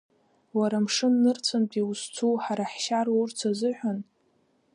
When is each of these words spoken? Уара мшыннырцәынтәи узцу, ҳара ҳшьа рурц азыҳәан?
Уара 0.57 0.77
мшыннырцәынтәи 0.85 1.87
узцу, 1.89 2.33
ҳара 2.43 2.65
ҳшьа 2.71 2.99
рурц 3.05 3.39
азыҳәан? 3.49 3.99